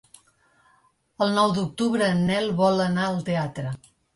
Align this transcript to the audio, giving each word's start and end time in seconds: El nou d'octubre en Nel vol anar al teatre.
El 1.27 1.35
nou 1.35 1.53
d'octubre 1.59 2.09
en 2.17 2.25
Nel 2.31 2.51
vol 2.63 2.85
anar 2.89 3.07
al 3.11 3.25
teatre. 3.33 3.79